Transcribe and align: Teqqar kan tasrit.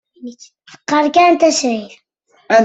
Teqqar 0.69 1.05
kan 1.15 1.33
tasrit. 1.39 1.91